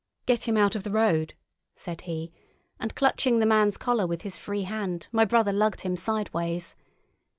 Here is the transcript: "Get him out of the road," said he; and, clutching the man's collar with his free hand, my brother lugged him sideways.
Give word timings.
"Get 0.25 0.47
him 0.47 0.57
out 0.57 0.75
of 0.75 0.81
the 0.81 0.89
road," 0.89 1.35
said 1.75 2.01
he; 2.01 2.31
and, 2.79 2.95
clutching 2.95 3.37
the 3.37 3.45
man's 3.45 3.77
collar 3.77 4.07
with 4.07 4.23
his 4.23 4.35
free 4.35 4.63
hand, 4.63 5.07
my 5.11 5.25
brother 5.25 5.53
lugged 5.53 5.81
him 5.81 5.95
sideways. 5.95 6.75